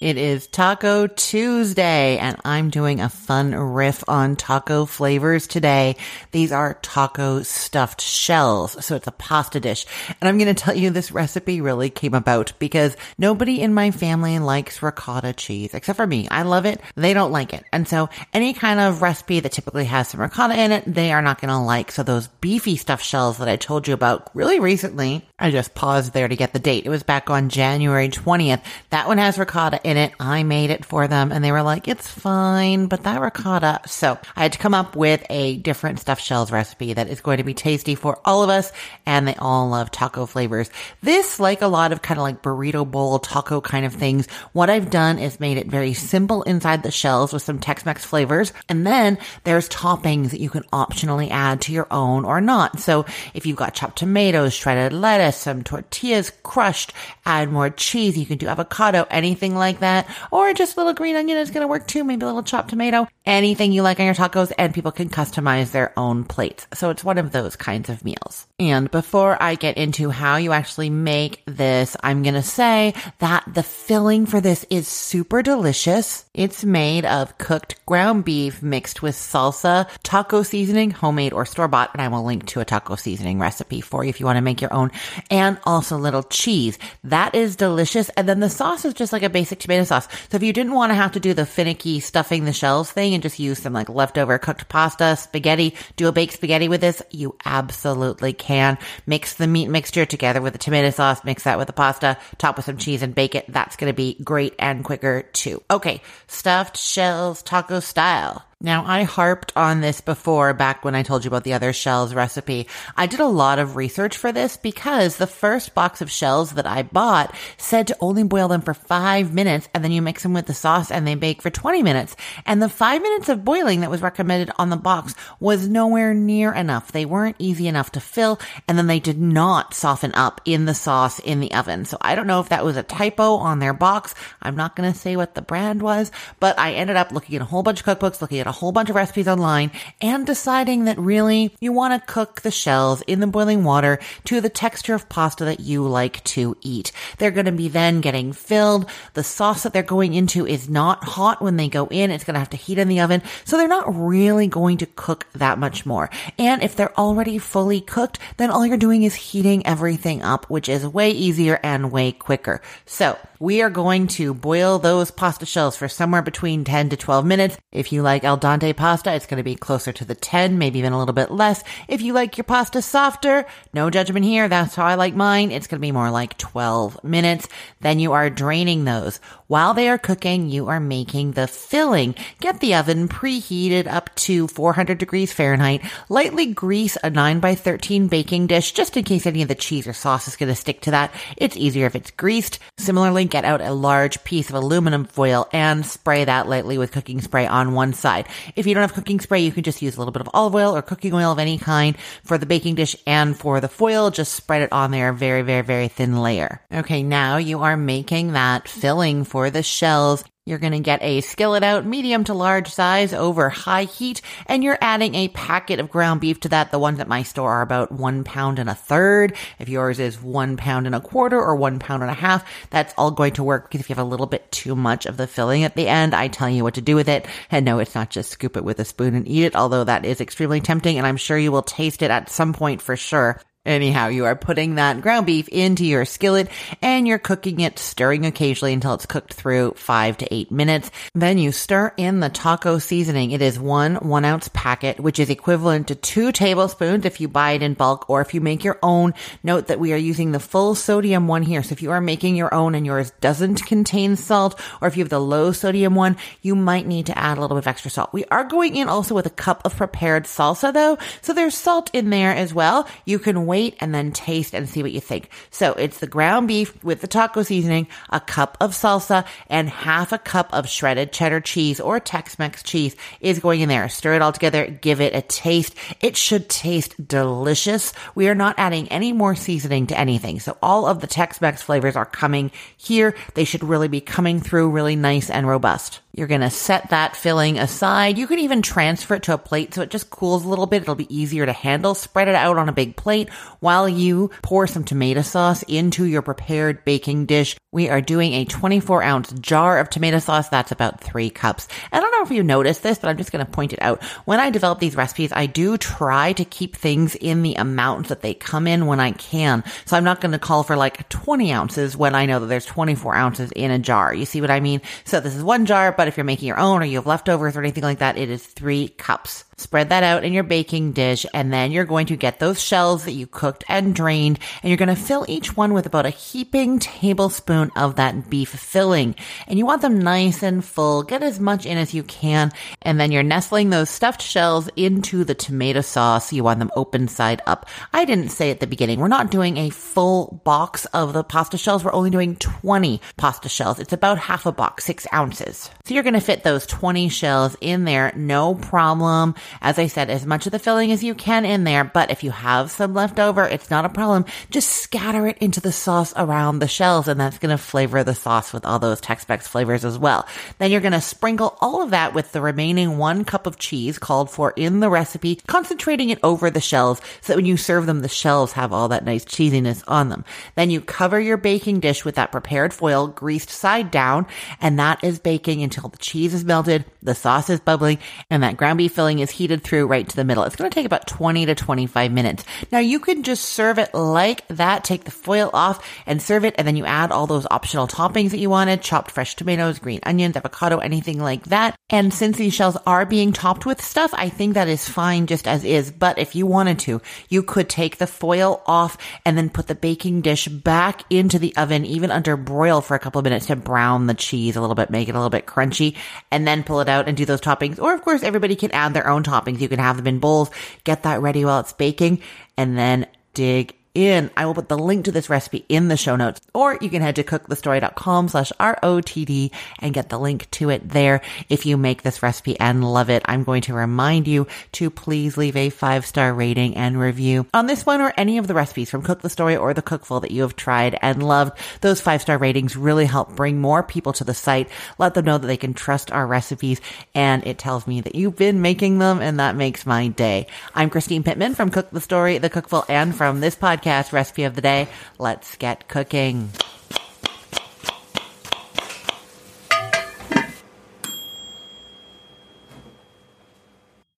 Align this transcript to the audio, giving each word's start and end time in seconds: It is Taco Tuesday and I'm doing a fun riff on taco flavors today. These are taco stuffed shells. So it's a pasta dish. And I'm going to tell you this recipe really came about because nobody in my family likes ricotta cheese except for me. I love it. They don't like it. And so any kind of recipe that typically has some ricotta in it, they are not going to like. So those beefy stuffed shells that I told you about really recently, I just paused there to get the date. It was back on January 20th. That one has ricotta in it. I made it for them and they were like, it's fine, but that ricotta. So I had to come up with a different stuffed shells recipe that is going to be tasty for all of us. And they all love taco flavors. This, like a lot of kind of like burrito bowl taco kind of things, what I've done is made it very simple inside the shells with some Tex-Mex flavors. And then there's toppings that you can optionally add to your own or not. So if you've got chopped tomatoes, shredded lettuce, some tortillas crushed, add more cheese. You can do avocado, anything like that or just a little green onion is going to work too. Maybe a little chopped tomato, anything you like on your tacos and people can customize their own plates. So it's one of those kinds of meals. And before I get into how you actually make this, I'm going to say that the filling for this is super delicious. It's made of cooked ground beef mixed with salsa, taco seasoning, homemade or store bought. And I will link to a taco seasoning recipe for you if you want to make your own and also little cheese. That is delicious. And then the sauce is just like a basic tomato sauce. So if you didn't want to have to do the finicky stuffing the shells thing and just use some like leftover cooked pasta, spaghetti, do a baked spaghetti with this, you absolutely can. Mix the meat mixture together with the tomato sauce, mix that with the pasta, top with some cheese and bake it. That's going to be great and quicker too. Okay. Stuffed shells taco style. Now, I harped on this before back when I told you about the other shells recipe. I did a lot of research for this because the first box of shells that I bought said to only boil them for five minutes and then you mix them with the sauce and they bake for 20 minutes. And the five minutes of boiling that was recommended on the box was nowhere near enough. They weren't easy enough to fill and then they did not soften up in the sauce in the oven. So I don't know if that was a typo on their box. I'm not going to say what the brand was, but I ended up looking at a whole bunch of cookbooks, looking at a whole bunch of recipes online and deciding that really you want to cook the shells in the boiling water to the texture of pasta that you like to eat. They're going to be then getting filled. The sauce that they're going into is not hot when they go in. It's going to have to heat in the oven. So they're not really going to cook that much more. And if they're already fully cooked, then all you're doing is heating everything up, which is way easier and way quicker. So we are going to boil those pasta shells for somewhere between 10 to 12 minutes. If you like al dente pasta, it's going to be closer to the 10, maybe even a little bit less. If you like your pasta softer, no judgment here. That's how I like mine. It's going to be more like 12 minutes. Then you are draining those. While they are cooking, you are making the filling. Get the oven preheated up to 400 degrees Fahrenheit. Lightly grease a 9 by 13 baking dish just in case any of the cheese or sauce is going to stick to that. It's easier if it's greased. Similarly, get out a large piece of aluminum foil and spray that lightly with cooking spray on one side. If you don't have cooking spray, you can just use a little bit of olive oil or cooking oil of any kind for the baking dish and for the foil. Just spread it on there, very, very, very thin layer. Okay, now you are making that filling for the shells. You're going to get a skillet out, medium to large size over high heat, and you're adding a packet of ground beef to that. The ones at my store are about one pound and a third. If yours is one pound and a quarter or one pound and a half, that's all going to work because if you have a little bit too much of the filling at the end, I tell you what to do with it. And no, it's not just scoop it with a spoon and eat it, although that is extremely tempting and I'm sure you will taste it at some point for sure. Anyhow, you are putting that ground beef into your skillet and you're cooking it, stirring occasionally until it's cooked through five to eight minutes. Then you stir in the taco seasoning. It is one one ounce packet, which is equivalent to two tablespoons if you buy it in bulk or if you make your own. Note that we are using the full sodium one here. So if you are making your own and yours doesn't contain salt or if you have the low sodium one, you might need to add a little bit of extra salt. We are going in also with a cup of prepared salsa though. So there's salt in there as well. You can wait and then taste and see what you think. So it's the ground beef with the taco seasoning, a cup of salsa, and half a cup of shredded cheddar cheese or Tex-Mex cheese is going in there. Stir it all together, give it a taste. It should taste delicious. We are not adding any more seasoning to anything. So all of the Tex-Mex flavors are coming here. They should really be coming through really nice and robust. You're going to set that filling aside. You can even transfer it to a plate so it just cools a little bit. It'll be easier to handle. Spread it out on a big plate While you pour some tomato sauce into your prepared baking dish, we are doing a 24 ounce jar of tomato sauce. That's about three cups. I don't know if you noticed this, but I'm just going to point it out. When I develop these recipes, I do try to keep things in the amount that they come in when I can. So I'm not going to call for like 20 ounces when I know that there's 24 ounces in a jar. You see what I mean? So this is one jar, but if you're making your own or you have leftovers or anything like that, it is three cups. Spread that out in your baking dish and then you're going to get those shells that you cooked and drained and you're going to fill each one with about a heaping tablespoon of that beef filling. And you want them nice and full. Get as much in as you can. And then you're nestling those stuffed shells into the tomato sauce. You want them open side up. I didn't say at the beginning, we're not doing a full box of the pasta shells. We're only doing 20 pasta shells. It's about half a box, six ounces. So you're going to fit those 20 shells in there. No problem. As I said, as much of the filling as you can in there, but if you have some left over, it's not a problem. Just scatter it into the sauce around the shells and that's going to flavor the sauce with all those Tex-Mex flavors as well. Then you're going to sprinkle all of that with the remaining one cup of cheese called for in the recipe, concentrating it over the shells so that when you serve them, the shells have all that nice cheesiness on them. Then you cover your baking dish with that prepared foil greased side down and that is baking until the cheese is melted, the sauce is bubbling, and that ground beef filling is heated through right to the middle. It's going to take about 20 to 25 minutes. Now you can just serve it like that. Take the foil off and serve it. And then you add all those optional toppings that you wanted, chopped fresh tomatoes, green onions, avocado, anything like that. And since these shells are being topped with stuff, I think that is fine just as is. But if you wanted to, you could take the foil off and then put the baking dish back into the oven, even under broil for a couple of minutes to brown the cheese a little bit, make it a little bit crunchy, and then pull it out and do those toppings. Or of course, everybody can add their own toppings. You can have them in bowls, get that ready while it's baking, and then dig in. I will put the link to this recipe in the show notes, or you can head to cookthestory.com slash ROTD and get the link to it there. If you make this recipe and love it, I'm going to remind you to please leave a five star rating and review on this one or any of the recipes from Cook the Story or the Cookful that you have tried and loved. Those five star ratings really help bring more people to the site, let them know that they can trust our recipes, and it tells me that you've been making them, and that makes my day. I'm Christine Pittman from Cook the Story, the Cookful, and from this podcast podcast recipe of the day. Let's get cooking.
It 0.00 0.16
is 0.16 0.46
Taco 0.46 1.08
Tuesday 1.08 2.16
and 2.16 2.38
I'm 2.42 2.70
doing 2.70 3.00
a 3.00 3.10
fun 3.10 3.54
riff 3.54 4.02
on 4.08 4.34
taco 4.34 4.86
flavors 4.86 5.46
today. 5.46 5.96
These 6.30 6.52
are 6.52 6.78
taco 6.80 7.42
stuffed 7.42 8.00
shells. 8.00 8.82
So 8.82 8.96
it's 8.96 9.08
a 9.08 9.12
pasta 9.12 9.60
dish. 9.60 9.84
And 10.18 10.26
I'm 10.26 10.38
going 10.38 10.54
to 10.54 10.58
tell 10.58 10.74
you 10.74 10.88
this 10.88 11.12
recipe 11.12 11.60
really 11.60 11.90
came 11.90 12.14
about 12.14 12.54
because 12.58 12.96
nobody 13.18 13.60
in 13.60 13.74
my 13.74 13.90
family 13.90 14.38
likes 14.38 14.82
ricotta 14.82 15.34
cheese 15.34 15.74
except 15.74 15.98
for 15.98 16.06
me. 16.06 16.26
I 16.30 16.44
love 16.44 16.64
it. 16.64 16.80
They 16.94 17.12
don't 17.12 17.30
like 17.30 17.52
it. 17.52 17.66
And 17.70 17.86
so 17.86 18.08
any 18.32 18.54
kind 18.54 18.80
of 18.80 19.02
recipe 19.02 19.40
that 19.40 19.52
typically 19.52 19.84
has 19.84 20.08
some 20.08 20.22
ricotta 20.22 20.58
in 20.58 20.72
it, 20.72 20.84
they 20.86 21.12
are 21.12 21.20
not 21.20 21.42
going 21.42 21.50
to 21.50 21.58
like. 21.58 21.92
So 21.92 22.02
those 22.02 22.28
beefy 22.40 22.76
stuffed 22.76 23.04
shells 23.04 23.36
that 23.36 23.48
I 23.48 23.56
told 23.56 23.86
you 23.86 23.92
about 23.92 24.30
really 24.34 24.60
recently, 24.60 25.28
I 25.38 25.50
just 25.50 25.74
paused 25.74 26.14
there 26.14 26.26
to 26.26 26.36
get 26.36 26.54
the 26.54 26.58
date. 26.58 26.86
It 26.86 26.90
was 26.90 27.02
back 27.02 27.28
on 27.28 27.50
January 27.50 28.08
20th. 28.08 28.62
That 28.88 29.06
one 29.06 29.18
has 29.18 29.38
ricotta 29.38 29.89
in 29.90 29.96
it. 29.96 30.12
I 30.18 30.44
made 30.44 30.70
it 30.70 30.84
for 30.84 31.08
them 31.08 31.32
and 31.32 31.44
they 31.44 31.52
were 31.52 31.62
like, 31.62 31.88
it's 31.88 32.08
fine, 32.08 32.86
but 32.86 33.02
that 33.02 33.20
ricotta. 33.20 33.80
So 33.86 34.18
I 34.36 34.42
had 34.42 34.52
to 34.52 34.58
come 34.58 34.72
up 34.72 34.96
with 34.96 35.24
a 35.28 35.56
different 35.58 36.00
stuffed 36.00 36.22
shells 36.22 36.50
recipe 36.50 36.94
that 36.94 37.08
is 37.08 37.20
going 37.20 37.38
to 37.38 37.44
be 37.44 37.52
tasty 37.52 37.94
for 37.94 38.20
all 38.24 38.42
of 38.42 38.50
us. 38.50 38.72
And 39.04 39.26
they 39.26 39.34
all 39.34 39.68
love 39.68 39.90
taco 39.90 40.24
flavors. 40.24 40.70
This, 41.02 41.40
like 41.40 41.60
a 41.60 41.66
lot 41.66 41.92
of 41.92 42.02
kind 42.02 42.18
of 42.18 42.22
like 42.22 42.42
burrito 42.42 42.88
bowl 42.88 43.18
taco 43.18 43.60
kind 43.60 43.84
of 43.84 43.92
things, 43.92 44.28
what 44.52 44.70
I've 44.70 44.90
done 44.90 45.18
is 45.18 45.40
made 45.40 45.56
it 45.56 45.66
very 45.66 45.92
simple 45.92 46.42
inside 46.44 46.82
the 46.82 46.90
shells 46.90 47.32
with 47.32 47.42
some 47.42 47.58
Tex-Mex 47.58 48.04
flavors. 48.04 48.52
And 48.68 48.86
then 48.86 49.18
there's 49.44 49.68
toppings 49.68 50.30
that 50.30 50.40
you 50.40 50.50
can 50.50 50.62
optionally 50.72 51.30
add 51.30 51.62
to 51.62 51.72
your 51.72 51.88
own 51.90 52.24
or 52.24 52.40
not. 52.40 52.78
So 52.78 53.04
if 53.34 53.44
you've 53.44 53.56
got 53.56 53.74
chopped 53.74 53.98
tomatoes, 53.98 54.54
shredded 54.54 54.92
lettuce, 54.92 55.36
some 55.36 55.64
tortillas 55.64 56.30
crushed, 56.42 56.92
add 57.24 57.50
more 57.50 57.70
cheese. 57.70 58.16
You 58.16 58.26
can 58.26 58.38
do 58.38 58.46
avocado, 58.46 59.06
anything 59.10 59.54
like 59.54 59.79
that 59.80 60.06
or 60.30 60.52
just 60.54 60.76
a 60.76 60.80
little 60.80 60.94
green 60.94 61.16
onion 61.16 61.38
is 61.38 61.50
going 61.50 61.62
to 61.62 61.68
work 61.68 61.86
too. 61.86 62.04
Maybe 62.04 62.22
a 62.22 62.26
little 62.26 62.42
chopped 62.42 62.70
tomato, 62.70 63.08
anything 63.30 63.72
you 63.72 63.82
like 63.82 64.00
on 64.00 64.06
your 64.06 64.14
tacos 64.14 64.52
and 64.58 64.74
people 64.74 64.92
can 64.92 65.08
customize 65.08 65.70
their 65.70 65.92
own 65.96 66.24
plates. 66.24 66.66
So 66.74 66.90
it's 66.90 67.04
one 67.04 67.18
of 67.18 67.32
those 67.32 67.56
kinds 67.56 67.88
of 67.88 68.04
meals. 68.04 68.46
And 68.58 68.90
before 68.90 69.40
I 69.40 69.54
get 69.54 69.76
into 69.76 70.10
how 70.10 70.36
you 70.36 70.52
actually 70.52 70.90
make 70.90 71.42
this, 71.46 71.96
I'm 72.02 72.22
going 72.22 72.34
to 72.34 72.42
say 72.42 72.94
that 73.20 73.44
the 73.46 73.62
filling 73.62 74.26
for 74.26 74.40
this 74.40 74.66
is 74.68 74.88
super 74.88 75.42
delicious. 75.42 76.24
It's 76.34 76.64
made 76.64 77.06
of 77.06 77.38
cooked 77.38 77.84
ground 77.86 78.24
beef 78.24 78.62
mixed 78.62 79.02
with 79.02 79.14
salsa, 79.14 79.88
taco 80.02 80.42
seasoning, 80.42 80.90
homemade 80.90 81.32
or 81.32 81.46
store 81.46 81.68
bought. 81.68 81.90
And 81.92 82.02
I 82.02 82.08
will 82.08 82.24
link 82.24 82.46
to 82.46 82.60
a 82.60 82.64
taco 82.64 82.96
seasoning 82.96 83.38
recipe 83.38 83.80
for 83.80 84.04
you 84.04 84.10
if 84.10 84.20
you 84.20 84.26
want 84.26 84.36
to 84.36 84.42
make 84.42 84.60
your 84.60 84.74
own 84.74 84.90
and 85.30 85.58
also 85.64 85.96
little 85.96 86.24
cheese. 86.24 86.78
That 87.04 87.34
is 87.34 87.56
delicious. 87.56 88.08
And 88.10 88.28
then 88.28 88.40
the 88.40 88.50
sauce 88.50 88.84
is 88.84 88.94
just 88.94 89.12
like 89.12 89.22
a 89.22 89.30
basic 89.30 89.60
tomato 89.60 89.84
sauce. 89.84 90.08
So 90.30 90.36
if 90.36 90.42
you 90.42 90.52
didn't 90.52 90.74
want 90.74 90.90
to 90.90 90.94
have 90.94 91.12
to 91.12 91.20
do 91.20 91.32
the 91.32 91.46
finicky 91.46 92.00
stuffing 92.00 92.44
the 92.44 92.52
shells 92.52 92.90
thing 92.90 93.19
and 93.20 93.22
just 93.22 93.38
use 93.38 93.58
some 93.58 93.74
like 93.74 93.90
leftover 93.90 94.38
cooked 94.38 94.66
pasta, 94.70 95.14
spaghetti, 95.14 95.74
do 95.96 96.08
a 96.08 96.12
baked 96.12 96.32
spaghetti 96.32 96.68
with 96.68 96.80
this, 96.80 97.02
you 97.10 97.36
absolutely 97.44 98.32
can. 98.32 98.78
Mix 99.06 99.34
the 99.34 99.46
meat 99.46 99.68
mixture 99.68 100.06
together 100.06 100.40
with 100.40 100.54
the 100.54 100.58
tomato 100.58 100.88
sauce, 100.88 101.22
mix 101.22 101.44
that 101.44 101.58
with 101.58 101.66
the 101.66 101.74
pasta, 101.74 102.16
top 102.38 102.56
with 102.56 102.64
some 102.64 102.78
cheese 102.78 103.02
and 103.02 103.14
bake 103.14 103.34
it. 103.34 103.44
That's 103.48 103.76
going 103.76 103.92
to 103.92 103.96
be 103.96 104.16
great 104.24 104.54
and 104.58 104.82
quicker 104.82 105.22
too. 105.34 105.62
Okay. 105.70 106.00
Stuffed 106.28 106.78
shells 106.78 107.42
taco 107.42 107.80
style. 107.80 108.49
Now, 108.62 108.84
I 108.86 109.04
harped 109.04 109.54
on 109.56 109.80
this 109.80 110.02
before 110.02 110.52
back 110.52 110.84
when 110.84 110.94
I 110.94 111.02
told 111.02 111.24
you 111.24 111.28
about 111.28 111.44
the 111.44 111.54
other 111.54 111.72
shells 111.72 112.12
recipe. 112.12 112.68
I 112.94 113.06
did 113.06 113.20
a 113.20 113.26
lot 113.26 113.58
of 113.58 113.74
research 113.74 114.18
for 114.18 114.32
this 114.32 114.58
because 114.58 115.16
the 115.16 115.26
first 115.26 115.74
box 115.74 116.02
of 116.02 116.10
shells 116.10 116.52
that 116.52 116.66
I 116.66 116.82
bought 116.82 117.34
said 117.56 117.86
to 117.86 117.96
only 118.00 118.22
boil 118.22 118.48
them 118.48 118.60
for 118.60 118.74
five 118.74 119.32
minutes 119.32 119.66
and 119.72 119.82
then 119.82 119.92
you 119.92 120.02
mix 120.02 120.24
them 120.24 120.34
with 120.34 120.44
the 120.44 120.52
sauce 120.52 120.90
and 120.90 121.06
they 121.06 121.14
bake 121.14 121.40
for 121.40 121.48
20 121.48 121.82
minutes. 121.82 122.14
And 122.44 122.60
the 122.60 122.68
five 122.68 123.00
minutes 123.00 123.30
of 123.30 123.46
boiling 123.46 123.80
that 123.80 123.90
was 123.90 124.02
recommended 124.02 124.50
on 124.58 124.68
the 124.68 124.76
box 124.76 125.14
was 125.40 125.66
nowhere 125.66 126.12
near 126.12 126.52
enough. 126.52 126.92
They 126.92 127.06
weren't 127.06 127.36
easy 127.38 127.66
enough 127.66 127.92
to 127.92 128.00
fill 128.00 128.38
and 128.68 128.76
then 128.76 128.88
they 128.88 129.00
did 129.00 129.18
not 129.18 129.72
soften 129.72 130.12
up 130.12 130.42
in 130.44 130.66
the 130.66 130.74
sauce 130.74 131.18
in 131.18 131.40
the 131.40 131.54
oven. 131.54 131.86
So 131.86 131.96
I 132.02 132.14
don't 132.14 132.26
know 132.26 132.40
if 132.40 132.50
that 132.50 132.66
was 132.66 132.76
a 132.76 132.82
typo 132.82 133.36
on 133.36 133.58
their 133.58 133.72
box. 133.72 134.14
I'm 134.42 134.56
not 134.56 134.76
going 134.76 134.92
to 134.92 134.98
say 134.98 135.16
what 135.16 135.34
the 135.34 135.40
brand 135.40 135.80
was, 135.80 136.12
but 136.40 136.58
I 136.58 136.74
ended 136.74 136.96
up 136.96 137.10
looking 137.10 137.36
at 137.36 137.42
a 137.42 137.46
whole 137.46 137.62
bunch 137.62 137.80
of 137.80 137.86
cookbooks, 137.86 138.20
looking 138.20 138.38
at 138.38 138.49
a 138.50 138.52
whole 138.52 138.72
bunch 138.72 138.90
of 138.90 138.96
recipes 138.96 139.28
online 139.28 139.70
and 140.00 140.26
deciding 140.26 140.84
that 140.84 140.98
really 140.98 141.54
you 141.60 141.72
want 141.72 141.94
to 141.94 142.12
cook 142.12 142.40
the 142.40 142.50
shells 142.50 143.00
in 143.02 143.20
the 143.20 143.26
boiling 143.28 143.62
water 143.62 144.00
to 144.24 144.40
the 144.40 144.48
texture 144.48 144.92
of 144.92 145.08
pasta 145.08 145.44
that 145.44 145.60
you 145.60 145.86
like 145.86 146.22
to 146.24 146.56
eat. 146.60 146.90
They're 147.18 147.30
going 147.30 147.46
to 147.46 147.52
be 147.52 147.68
then 147.68 148.00
getting 148.00 148.32
filled. 148.32 148.90
The 149.14 149.22
sauce 149.22 149.62
that 149.62 149.72
they're 149.72 149.84
going 149.84 150.14
into 150.14 150.48
is 150.48 150.68
not 150.68 151.04
hot 151.04 151.40
when 151.40 151.56
they 151.56 151.68
go 151.68 151.86
in. 151.86 152.10
It's 152.10 152.24
going 152.24 152.34
to 152.34 152.40
have 152.40 152.50
to 152.50 152.56
heat 152.56 152.78
in 152.78 152.88
the 152.88 153.00
oven. 153.00 153.22
So 153.44 153.56
they're 153.56 153.68
not 153.68 153.94
really 153.94 154.48
going 154.48 154.78
to 154.78 154.86
cook 154.86 155.26
that 155.34 155.58
much 155.58 155.86
more. 155.86 156.10
And 156.36 156.60
if 156.64 156.74
they're 156.74 156.98
already 156.98 157.38
fully 157.38 157.80
cooked, 157.80 158.18
then 158.36 158.50
all 158.50 158.66
you're 158.66 158.76
doing 158.76 159.04
is 159.04 159.14
heating 159.14 159.64
everything 159.64 160.22
up, 160.22 160.50
which 160.50 160.68
is 160.68 160.84
way 160.84 161.12
easier 161.12 161.60
and 161.62 161.92
way 161.92 162.10
quicker. 162.10 162.62
So 162.84 163.16
we 163.38 163.62
are 163.62 163.70
going 163.70 164.08
to 164.08 164.34
boil 164.34 164.80
those 164.80 165.12
pasta 165.12 165.46
shells 165.46 165.76
for 165.76 165.88
somewhere 165.88 166.22
between 166.22 166.64
10 166.64 166.88
to 166.90 166.96
12 166.96 167.24
minutes. 167.24 167.56
If 167.70 167.92
you 167.92 168.02
like 168.02 168.24
al 168.24 168.39
dente 168.40 168.74
pasta, 168.74 169.14
it's 169.14 169.26
going 169.26 169.38
to 169.38 169.44
be 169.44 169.54
closer 169.54 169.92
to 169.92 170.04
the 170.04 170.14
10, 170.14 170.58
maybe 170.58 170.78
even 170.78 170.92
a 170.92 170.98
little 170.98 171.14
bit 171.14 171.30
less. 171.30 171.62
If 171.88 172.02
you 172.02 172.12
like 172.12 172.36
your 172.36 172.44
pasta 172.44 172.82
softer, 172.82 173.46
no 173.72 173.90
judgment 173.90 174.24
here. 174.24 174.48
That's 174.48 174.74
how 174.74 174.84
I 174.84 174.94
like 174.94 175.14
mine. 175.14 175.50
It's 175.50 175.66
going 175.66 175.78
to 175.78 175.86
be 175.86 175.92
more 175.92 176.10
like 176.10 176.38
12 176.38 177.04
minutes. 177.04 177.46
Then 177.80 177.98
you 177.98 178.12
are 178.12 178.30
draining 178.30 178.84
those. 178.84 179.20
While 179.46 179.74
they 179.74 179.88
are 179.88 179.98
cooking, 179.98 180.48
you 180.48 180.68
are 180.68 180.80
making 180.80 181.32
the 181.32 181.46
filling. 181.46 182.14
Get 182.40 182.60
the 182.60 182.74
oven 182.76 183.08
preheated 183.08 183.86
up 183.86 184.14
to 184.16 184.46
400 184.48 184.96
degrees 184.96 185.32
Fahrenheit. 185.32 185.82
Lightly 186.08 186.46
grease 186.46 186.96
a 187.02 187.10
9 187.10 187.40
by 187.40 187.54
13 187.54 188.08
baking 188.08 188.46
dish 188.46 188.72
just 188.72 188.96
in 188.96 189.04
case 189.04 189.26
any 189.26 189.42
of 189.42 189.48
the 189.48 189.54
cheese 189.54 189.86
or 189.86 189.92
sauce 189.92 190.28
is 190.28 190.36
going 190.36 190.48
to 190.48 190.54
stick 190.54 190.80
to 190.82 190.92
that. 190.92 191.12
It's 191.36 191.56
easier 191.56 191.86
if 191.86 191.96
it's 191.96 192.12
greased. 192.12 192.58
Similarly, 192.78 193.24
get 193.24 193.44
out 193.44 193.60
a 193.60 193.72
large 193.72 194.22
piece 194.24 194.48
of 194.48 194.54
aluminum 194.54 195.04
foil 195.04 195.48
and 195.52 195.84
spray 195.84 196.24
that 196.24 196.48
lightly 196.48 196.78
with 196.78 196.92
cooking 196.92 197.20
spray 197.20 197.46
on 197.46 197.74
one 197.74 197.92
side. 197.92 198.28
If 198.56 198.66
you 198.66 198.74
don't 198.74 198.82
have 198.82 198.94
cooking 198.94 199.20
spray, 199.20 199.40
you 199.40 199.52
can 199.52 199.62
just 199.62 199.82
use 199.82 199.96
a 199.96 199.98
little 199.98 200.12
bit 200.12 200.22
of 200.22 200.30
olive 200.34 200.54
oil 200.54 200.76
or 200.76 200.82
cooking 200.82 201.14
oil 201.14 201.32
of 201.32 201.38
any 201.38 201.58
kind 201.58 201.96
for 202.24 202.38
the 202.38 202.46
baking 202.46 202.74
dish 202.74 202.96
and 203.06 203.36
for 203.36 203.60
the 203.60 203.68
foil. 203.68 204.10
Just 204.10 204.34
spread 204.34 204.62
it 204.62 204.72
on 204.72 204.90
there, 204.90 205.12
very, 205.12 205.42
very, 205.42 205.62
very 205.62 205.88
thin 205.88 206.20
layer. 206.20 206.62
Okay, 206.72 207.02
now 207.02 207.36
you 207.36 207.60
are 207.60 207.76
making 207.76 208.32
that 208.32 208.68
filling 208.68 209.24
for 209.24 209.50
the 209.50 209.62
shells. 209.62 210.24
You're 210.50 210.58
going 210.58 210.72
to 210.72 210.80
get 210.80 211.00
a 211.00 211.20
skillet 211.20 211.62
out, 211.62 211.86
medium 211.86 212.24
to 212.24 212.34
large 212.34 212.72
size 212.72 213.14
over 213.14 213.48
high 213.50 213.84
heat, 213.84 214.20
and 214.46 214.64
you're 214.64 214.78
adding 214.80 215.14
a 215.14 215.28
packet 215.28 215.78
of 215.78 215.90
ground 215.90 216.20
beef 216.20 216.40
to 216.40 216.48
that. 216.48 216.72
The 216.72 216.78
ones 216.80 216.98
at 216.98 217.06
my 217.06 217.22
store 217.22 217.52
are 217.52 217.62
about 217.62 217.92
one 217.92 218.24
pound 218.24 218.58
and 218.58 218.68
a 218.68 218.74
third. 218.74 219.36
If 219.60 219.68
yours 219.68 220.00
is 220.00 220.20
one 220.20 220.56
pound 220.56 220.86
and 220.86 220.94
a 220.96 221.00
quarter 221.00 221.40
or 221.40 221.54
one 221.54 221.78
pound 221.78 222.02
and 222.02 222.10
a 222.10 222.14
half, 222.14 222.44
that's 222.70 222.92
all 222.98 223.12
going 223.12 223.34
to 223.34 223.44
work 223.44 223.70
because 223.70 223.80
if 223.80 223.88
you 223.88 223.94
have 223.94 224.04
a 224.04 224.08
little 224.08 224.26
bit 224.26 224.50
too 224.50 224.74
much 224.74 225.06
of 225.06 225.16
the 225.16 225.28
filling 225.28 225.62
at 225.62 225.76
the 225.76 225.86
end, 225.86 226.16
I 226.16 226.26
tell 226.26 226.50
you 226.50 226.64
what 226.64 226.74
to 226.74 226.80
do 226.80 226.96
with 226.96 227.08
it. 227.08 227.28
And 227.52 227.64
no, 227.64 227.78
it's 227.78 227.94
not 227.94 228.10
just 228.10 228.32
scoop 228.32 228.56
it 228.56 228.64
with 228.64 228.80
a 228.80 228.84
spoon 228.84 229.14
and 229.14 229.28
eat 229.28 229.44
it, 229.44 229.54
although 229.54 229.84
that 229.84 230.04
is 230.04 230.20
extremely 230.20 230.60
tempting 230.60 230.98
and 230.98 231.06
I'm 231.06 231.16
sure 231.16 231.38
you 231.38 231.52
will 231.52 231.62
taste 231.62 232.02
it 232.02 232.10
at 232.10 232.28
some 232.28 232.54
point 232.54 232.82
for 232.82 232.96
sure. 232.96 233.40
Anyhow, 233.70 234.08
you 234.08 234.24
are 234.24 234.34
putting 234.34 234.74
that 234.74 235.00
ground 235.00 235.26
beef 235.26 235.46
into 235.46 235.84
your 235.84 236.04
skillet 236.04 236.48
and 236.82 237.06
you're 237.06 237.20
cooking 237.20 237.60
it, 237.60 237.78
stirring 237.78 238.26
occasionally 238.26 238.72
until 238.72 238.94
it's 238.94 239.06
cooked 239.06 239.32
through 239.32 239.74
five 239.76 240.18
to 240.18 240.34
eight 240.34 240.50
minutes. 240.50 240.90
Then 241.14 241.38
you 241.38 241.52
stir 241.52 241.94
in 241.96 242.18
the 242.18 242.30
taco 242.30 242.80
seasoning. 242.80 243.30
It 243.30 243.40
is 243.40 243.60
one 243.60 243.94
one 243.94 244.24
ounce 244.24 244.50
packet, 244.52 244.98
which 244.98 245.20
is 245.20 245.30
equivalent 245.30 245.86
to 245.86 245.94
two 245.94 246.32
tablespoons 246.32 247.04
if 247.04 247.20
you 247.20 247.28
buy 247.28 247.52
it 247.52 247.62
in 247.62 247.74
bulk 247.74 248.10
or 248.10 248.20
if 248.20 248.34
you 248.34 248.40
make 248.40 248.64
your 248.64 248.80
own. 248.82 249.14
Note 249.44 249.68
that 249.68 249.78
we 249.78 249.92
are 249.92 249.96
using 249.96 250.32
the 250.32 250.40
full 250.40 250.74
sodium 250.74 251.28
one 251.28 251.44
here. 251.44 251.62
So 251.62 251.72
if 251.72 251.80
you 251.80 251.92
are 251.92 252.00
making 252.00 252.34
your 252.34 252.52
own 252.52 252.74
and 252.74 252.84
yours 252.84 253.12
doesn't 253.20 253.66
contain 253.66 254.16
salt 254.16 254.60
or 254.80 254.88
if 254.88 254.96
you 254.96 255.04
have 255.04 255.10
the 255.10 255.20
low 255.20 255.52
sodium 255.52 255.94
one, 255.94 256.16
you 256.42 256.56
might 256.56 256.88
need 256.88 257.06
to 257.06 257.16
add 257.16 257.38
a 257.38 257.40
little 257.40 257.54
bit 257.54 257.62
of 257.62 257.68
extra 257.68 257.92
salt. 257.92 258.12
We 258.12 258.24
are 258.32 258.42
going 258.42 258.74
in 258.74 258.88
also 258.88 259.14
with 259.14 259.26
a 259.26 259.30
cup 259.30 259.62
of 259.64 259.76
prepared 259.76 260.24
salsa 260.24 260.74
though. 260.74 260.98
So 261.22 261.32
there's 261.32 261.54
salt 261.54 261.88
in 261.92 262.10
there 262.10 262.34
as 262.34 262.52
well. 262.52 262.88
You 263.04 263.20
can 263.20 263.46
wait 263.46 263.59
and 263.80 263.94
then 263.94 264.12
taste 264.12 264.54
and 264.54 264.68
see 264.68 264.82
what 264.82 264.92
you 264.92 265.00
think. 265.00 265.30
So 265.50 265.72
it's 265.72 265.98
the 265.98 266.06
ground 266.06 266.48
beef 266.48 266.82
with 266.82 267.00
the 267.00 267.06
taco 267.06 267.42
seasoning, 267.42 267.86
a 268.08 268.20
cup 268.20 268.56
of 268.60 268.72
salsa, 268.72 269.26
and 269.48 269.68
half 269.68 270.12
a 270.12 270.18
cup 270.18 270.52
of 270.52 270.68
shredded 270.68 271.12
cheddar 271.12 271.40
cheese 271.40 271.80
or 271.80 272.00
Tex-Mex 272.00 272.62
cheese 272.62 272.96
is 273.20 273.38
going 273.38 273.60
in 273.60 273.68
there. 273.68 273.88
Stir 273.88 274.14
it 274.14 274.22
all 274.22 274.32
together, 274.32 274.66
give 274.66 275.00
it 275.00 275.14
a 275.14 275.22
taste. 275.22 275.74
It 276.00 276.16
should 276.16 276.48
taste 276.48 277.06
delicious. 277.06 277.92
We 278.14 278.28
are 278.28 278.34
not 278.34 278.54
adding 278.58 278.88
any 278.88 279.12
more 279.12 279.34
seasoning 279.34 279.86
to 279.88 279.98
anything. 279.98 280.40
So 280.40 280.56
all 280.62 280.86
of 280.86 281.00
the 281.00 281.06
Tex-Mex 281.06 281.62
flavors 281.62 281.96
are 281.96 282.06
coming 282.06 282.50
here. 282.76 283.14
They 283.34 283.44
should 283.44 283.64
really 283.64 283.88
be 283.88 284.00
coming 284.00 284.40
through 284.40 284.70
really 284.70 284.96
nice 284.96 285.30
and 285.30 285.46
robust. 285.46 286.00
You're 286.12 286.26
going 286.26 286.40
to 286.40 286.50
set 286.50 286.90
that 286.90 287.16
filling 287.16 287.58
aside. 287.58 288.18
You 288.18 288.26
can 288.26 288.40
even 288.40 288.62
transfer 288.62 289.14
it 289.14 289.22
to 289.24 289.34
a 289.34 289.38
plate 289.38 289.74
so 289.74 289.82
it 289.82 289.90
just 289.90 290.10
cools 290.10 290.44
a 290.44 290.48
little 290.48 290.66
bit. 290.66 290.82
It'll 290.82 290.96
be 290.96 291.14
easier 291.14 291.46
to 291.46 291.52
handle. 291.52 291.94
Spread 291.94 292.26
it 292.26 292.34
out 292.34 292.58
on 292.58 292.68
a 292.68 292.72
big 292.72 292.96
plate 292.96 293.28
While 293.60 293.88
you 293.88 294.30
pour 294.42 294.66
some 294.66 294.84
tomato 294.84 295.22
sauce 295.22 295.62
into 295.64 296.04
your 296.04 296.22
prepared 296.22 296.84
baking 296.84 297.26
dish, 297.26 297.56
we 297.72 297.88
are 297.88 298.00
doing 298.00 298.32
a 298.32 298.44
24 298.44 299.02
ounce 299.02 299.32
jar 299.32 299.78
of 299.78 299.90
tomato 299.90 300.18
sauce. 300.18 300.48
That's 300.48 300.72
about 300.72 301.00
three 301.00 301.30
cups. 301.30 301.68
I 301.92 302.00
don't 302.00 302.10
know 302.12 302.22
if 302.22 302.30
you 302.30 302.42
noticed 302.42 302.82
this, 302.82 302.98
but 302.98 303.08
I'm 303.08 303.16
just 303.16 303.32
going 303.32 303.44
to 303.44 303.50
point 303.50 303.72
it 303.72 303.82
out. 303.82 304.02
When 304.24 304.40
I 304.40 304.50
develop 304.50 304.78
these 304.78 304.96
recipes, 304.96 305.30
I 305.32 305.46
do 305.46 305.76
try 305.76 306.32
to 306.32 306.44
keep 306.44 306.74
things 306.74 307.14
in 307.14 307.42
the 307.42 307.54
amount 307.54 308.08
that 308.08 308.22
they 308.22 308.34
come 308.34 308.66
in 308.66 308.86
when 308.86 308.98
I 308.98 309.12
can. 309.12 309.62
So 309.84 309.96
I'm 309.96 310.04
not 310.04 310.20
going 310.20 310.32
to 310.32 310.38
call 310.38 310.62
for 310.62 310.76
like 310.76 311.08
20 311.08 311.52
ounces 311.52 311.96
when 311.96 312.14
I 312.14 312.26
know 312.26 312.40
that 312.40 312.46
there's 312.46 312.66
24 312.66 313.14
ounces 313.14 313.52
in 313.52 313.70
a 313.70 313.78
jar. 313.78 314.12
You 314.14 314.24
see 314.24 314.40
what 314.40 314.50
I 314.50 314.60
mean? 314.60 314.80
So 315.04 315.20
this 315.20 315.34
is 315.34 315.44
one 315.44 315.66
jar, 315.66 315.92
but 315.92 316.08
if 316.08 316.16
you're 316.16 316.24
making 316.24 316.48
your 316.48 316.58
own 316.58 316.82
or 316.82 316.86
you 316.86 316.96
have 316.96 317.06
leftovers 317.06 317.56
or 317.56 317.60
anything 317.60 317.84
like 317.84 317.98
that, 317.98 318.18
it 318.18 318.30
is 318.30 318.44
three 318.44 318.88
cups. 318.88 319.44
Spread 319.60 319.90
that 319.90 320.02
out 320.02 320.24
in 320.24 320.32
your 320.32 320.42
baking 320.42 320.92
dish 320.92 321.26
and 321.34 321.52
then 321.52 321.70
you're 321.70 321.84
going 321.84 322.06
to 322.06 322.16
get 322.16 322.38
those 322.38 322.60
shells 322.60 323.04
that 323.04 323.12
you 323.12 323.26
cooked 323.26 323.62
and 323.68 323.94
drained 323.94 324.38
and 324.62 324.70
you're 324.70 324.78
going 324.78 324.88
to 324.88 324.96
fill 324.96 325.26
each 325.28 325.54
one 325.54 325.74
with 325.74 325.84
about 325.84 326.06
a 326.06 326.10
heaping 326.10 326.78
tablespoon 326.78 327.70
of 327.76 327.96
that 327.96 328.30
beef 328.30 328.48
filling. 328.48 329.14
And 329.46 329.58
you 329.58 329.66
want 329.66 329.82
them 329.82 329.98
nice 329.98 330.42
and 330.42 330.64
full. 330.64 331.02
Get 331.02 331.22
as 331.22 331.38
much 331.38 331.66
in 331.66 331.76
as 331.76 331.92
you 331.92 332.02
can. 332.02 332.52
And 332.80 332.98
then 332.98 333.12
you're 333.12 333.22
nestling 333.22 333.68
those 333.68 333.90
stuffed 333.90 334.22
shells 334.22 334.70
into 334.76 335.24
the 335.24 335.34
tomato 335.34 335.82
sauce. 335.82 336.32
You 336.32 336.42
want 336.42 336.58
them 336.58 336.70
open 336.74 337.08
side 337.08 337.42
up. 337.46 337.66
I 337.92 338.06
didn't 338.06 338.30
say 338.30 338.50
at 338.50 338.60
the 338.60 338.66
beginning, 338.66 338.98
we're 338.98 339.08
not 339.08 339.30
doing 339.30 339.58
a 339.58 339.70
full 339.70 340.40
box 340.44 340.86
of 340.86 341.12
the 341.12 341.22
pasta 341.22 341.58
shells. 341.58 341.84
We're 341.84 341.92
only 341.92 342.10
doing 342.10 342.36
20 342.36 343.00
pasta 343.18 343.50
shells. 343.50 343.78
It's 343.78 343.92
about 343.92 344.18
half 344.18 344.46
a 344.46 344.52
box, 344.52 344.84
six 344.84 345.06
ounces. 345.12 345.70
So 345.84 345.94
you're 345.94 346.02
going 346.02 346.14
to 346.14 346.20
fit 346.20 346.44
those 346.44 346.66
20 346.66 347.08
shells 347.10 347.56
in 347.60 347.84
there. 347.84 348.12
No 348.16 348.54
problem. 348.54 349.34
As 349.60 349.78
I 349.78 349.86
said, 349.86 350.10
as 350.10 350.26
much 350.26 350.46
of 350.46 350.52
the 350.52 350.58
filling 350.58 350.92
as 350.92 351.04
you 351.04 351.14
can 351.14 351.44
in 351.44 351.64
there, 351.64 351.84
but 351.84 352.10
if 352.10 352.24
you 352.24 352.30
have 352.30 352.70
some 352.70 352.94
left 352.94 353.18
over, 353.18 353.44
it's 353.44 353.70
not 353.70 353.84
a 353.84 353.88
problem. 353.88 354.24
Just 354.50 354.70
scatter 354.70 355.26
it 355.26 355.38
into 355.38 355.60
the 355.60 355.72
sauce 355.72 356.12
around 356.16 356.58
the 356.58 356.68
shells 356.68 357.08
and 357.08 357.20
that's 357.20 357.38
going 357.38 357.56
to 357.56 357.62
flavor 357.62 358.04
the 358.04 358.14
sauce 358.14 358.52
with 358.52 358.64
all 358.64 358.78
those 358.78 359.00
Tex-Mex 359.00 359.46
flavors 359.46 359.84
as 359.84 359.98
well. 359.98 360.26
Then 360.58 360.70
you're 360.70 360.80
going 360.80 360.92
to 360.92 361.00
sprinkle 361.00 361.56
all 361.60 361.82
of 361.82 361.90
that 361.90 362.14
with 362.14 362.32
the 362.32 362.40
remaining 362.40 362.98
one 362.98 363.24
cup 363.24 363.46
of 363.46 363.58
cheese 363.58 363.98
called 363.98 364.30
for 364.30 364.52
in 364.56 364.80
the 364.80 364.90
recipe, 364.90 365.40
concentrating 365.46 366.10
it 366.10 366.20
over 366.22 366.50
the 366.50 366.60
shells 366.60 367.00
so 367.20 367.32
that 367.32 367.36
when 367.36 367.46
you 367.46 367.56
serve 367.56 367.86
them, 367.86 368.00
the 368.00 368.08
shells 368.08 368.52
have 368.52 368.72
all 368.72 368.88
that 368.88 369.04
nice 369.04 369.24
cheesiness 369.24 369.82
on 369.86 370.08
them. 370.08 370.24
Then 370.54 370.70
you 370.70 370.80
cover 370.80 371.20
your 371.20 371.36
baking 371.36 371.80
dish 371.80 372.04
with 372.04 372.16
that 372.16 372.32
prepared 372.32 372.72
foil 372.72 373.08
greased 373.08 373.50
side 373.50 373.90
down 373.90 374.26
and 374.60 374.78
that 374.78 375.02
is 375.04 375.18
baking 375.18 375.62
until 375.62 375.88
the 375.88 375.98
cheese 375.98 376.34
is 376.34 376.44
melted, 376.44 376.84
the 377.02 377.14
sauce 377.14 377.50
is 377.50 377.60
bubbling, 377.60 377.98
and 378.30 378.42
that 378.42 378.56
ground 378.56 378.78
beef 378.78 378.92
filling 378.92 379.18
is 379.18 379.30
heated 379.40 379.62
through 379.62 379.86
right 379.86 380.06
to 380.06 380.16
the 380.16 380.24
middle. 380.24 380.44
It's 380.44 380.54
going 380.54 380.70
to 380.70 380.74
take 380.74 380.84
about 380.84 381.06
20 381.06 381.46
to 381.46 381.54
25 381.54 382.12
minutes. 382.12 382.44
Now 382.70 382.80
you 382.80 383.00
can 383.00 383.22
just 383.22 383.42
serve 383.42 383.78
it 383.78 383.94
like 383.94 384.46
that. 384.48 384.84
Take 384.84 385.04
the 385.04 385.10
foil 385.10 385.48
off 385.54 385.82
and 386.04 386.20
serve 386.20 386.44
it. 386.44 386.54
And 386.58 386.68
then 386.68 386.76
you 386.76 386.84
add 386.84 387.10
all 387.10 387.26
those 387.26 387.46
optional 387.50 387.88
toppings 387.88 388.32
that 388.32 388.38
you 388.38 388.50
wanted, 388.50 388.82
chopped 388.82 389.10
fresh 389.10 389.36
tomatoes, 389.36 389.78
green 389.78 390.00
onions, 390.02 390.36
avocado, 390.36 390.76
anything 390.76 391.18
like 391.18 391.44
that. 391.44 391.74
And 391.88 392.12
since 392.12 392.36
these 392.36 392.52
shells 392.52 392.76
are 392.86 393.06
being 393.06 393.32
topped 393.32 393.64
with 393.64 393.82
stuff, 393.82 394.12
I 394.12 394.28
think 394.28 394.54
that 394.54 394.68
is 394.68 394.86
fine 394.86 395.26
just 395.26 395.48
as 395.48 395.64
is. 395.64 395.90
But 395.90 396.18
if 396.18 396.36
you 396.36 396.44
wanted 396.44 396.78
to, 396.80 397.00
you 397.30 397.42
could 397.42 397.70
take 397.70 397.96
the 397.96 398.06
foil 398.06 398.62
off 398.66 398.98
and 399.24 399.38
then 399.38 399.48
put 399.48 399.68
the 399.68 399.74
baking 399.74 400.20
dish 400.20 400.48
back 400.48 401.02
into 401.08 401.38
the 401.38 401.56
oven, 401.56 401.86
even 401.86 402.10
under 402.10 402.36
broil 402.36 402.82
for 402.82 402.94
a 402.94 402.98
couple 402.98 403.20
of 403.20 403.24
minutes 403.24 403.46
to 403.46 403.56
brown 403.56 404.06
the 404.06 404.12
cheese 404.12 404.56
a 404.56 404.60
little 404.60 404.76
bit, 404.76 404.90
make 404.90 405.08
it 405.08 405.14
a 405.14 405.18
little 405.18 405.30
bit 405.30 405.46
crunchy, 405.46 405.96
and 406.30 406.46
then 406.46 406.62
pull 406.62 406.80
it 406.80 406.90
out 406.90 407.08
and 407.08 407.16
do 407.16 407.24
those 407.24 407.40
toppings. 407.40 407.80
Or 407.80 407.94
of 407.94 408.02
course, 408.02 408.22
everybody 408.22 408.54
can 408.54 408.70
add 408.72 408.92
their 408.92 409.08
own 409.08 409.22
toppings. 409.30 409.60
You 409.60 409.68
can 409.68 409.78
have 409.78 409.96
them 409.96 410.06
in 410.06 410.18
bowls, 410.18 410.50
get 410.84 411.02
that 411.04 411.20
ready 411.20 411.44
while 411.44 411.60
it's 411.60 411.72
baking, 411.72 412.20
and 412.56 412.76
then 412.76 413.06
dig 413.34 413.76
in. 413.94 414.30
I 414.36 414.46
will 414.46 414.54
put 414.54 414.68
the 414.68 414.78
link 414.78 415.04
to 415.04 415.12
this 415.12 415.30
recipe 415.30 415.64
in 415.68 415.88
the 415.88 415.96
show 415.96 416.16
notes, 416.16 416.40
or 416.54 416.78
you 416.80 416.88
can 416.88 417.02
head 417.02 417.16
to 417.16 417.24
cookthestory.com 417.24 418.28
slash 418.28 418.52
ROTD 418.60 419.50
and 419.80 419.94
get 419.94 420.08
the 420.08 420.18
link 420.18 420.50
to 420.52 420.70
it 420.70 420.88
there. 420.88 421.20
If 421.48 421.66
you 421.66 421.76
make 421.76 422.02
this 422.02 422.22
recipe 422.22 422.58
and 422.60 422.84
love 422.84 423.10
it, 423.10 423.22
I'm 423.24 423.44
going 423.44 423.62
to 423.62 423.74
remind 423.74 424.28
you 424.28 424.46
to 424.72 424.90
please 424.90 425.36
leave 425.36 425.56
a 425.56 425.70
five 425.70 426.06
star 426.06 426.32
rating 426.32 426.76
and 426.76 426.98
review 426.98 427.46
on 427.52 427.66
this 427.66 427.84
one 427.84 428.00
or 428.00 428.12
any 428.16 428.38
of 428.38 428.46
the 428.46 428.54
recipes 428.54 428.90
from 428.90 429.02
Cook 429.02 429.22
the 429.22 429.30
Story 429.30 429.56
or 429.56 429.74
the 429.74 429.82
Cookful 429.82 430.20
that 430.20 430.30
you 430.30 430.42
have 430.42 430.56
tried 430.56 430.98
and 431.02 431.22
loved. 431.22 431.58
Those 431.80 432.00
five 432.00 432.22
star 432.22 432.38
ratings 432.38 432.76
really 432.76 433.06
help 433.06 433.34
bring 433.34 433.60
more 433.60 433.82
people 433.82 434.12
to 434.14 434.24
the 434.24 434.34
site, 434.34 434.68
let 434.98 435.14
them 435.14 435.24
know 435.24 435.38
that 435.38 435.46
they 435.46 435.56
can 435.56 435.74
trust 435.74 436.12
our 436.12 436.26
recipes, 436.26 436.80
and 437.14 437.46
it 437.46 437.58
tells 437.58 437.86
me 437.86 438.00
that 438.02 438.14
you've 438.14 438.36
been 438.36 438.62
making 438.62 438.98
them, 438.98 439.20
and 439.20 439.40
that 439.40 439.56
makes 439.56 439.84
my 439.84 440.08
day. 440.08 440.46
I'm 440.74 440.90
Christine 440.90 441.22
Pittman 441.22 441.54
from 441.54 441.70
Cook 441.70 441.90
the 441.90 442.00
Story, 442.00 442.38
the 442.38 442.50
Cookful, 442.50 442.84
and 442.88 443.14
from 443.14 443.40
this 443.40 443.56
podcast 443.56 443.79
podcast 443.80 444.12
recipe 444.12 444.44
of 444.44 444.54
the 444.54 444.60
day. 444.60 444.88
Let's 445.18 445.56
get 445.56 445.88
cooking. 445.88 446.50